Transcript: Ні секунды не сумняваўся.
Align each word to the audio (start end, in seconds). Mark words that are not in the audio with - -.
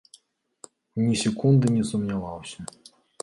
Ні 1.03 1.13
секунды 1.25 1.65
не 1.77 1.83
сумняваўся. 1.91 2.59